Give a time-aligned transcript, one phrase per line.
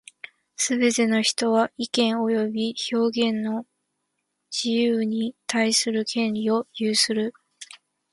[0.55, 3.67] すべて人は、意見及び表現の
[4.51, 7.35] 自由に対する権利を有する。